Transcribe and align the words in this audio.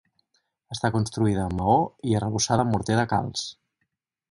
Està 0.75 0.89
construïda 0.95 1.43
amb 1.43 1.53
maó 1.59 1.77
i 2.13 2.17
arrebossada 2.21 2.67
amb 2.67 2.77
morter 2.77 2.99
de 3.03 3.07
calç. 3.15 3.47